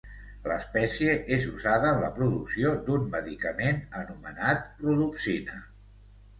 [0.51, 5.63] L'espècie és usada en la producció d'un medicament anomenat Rodopsina.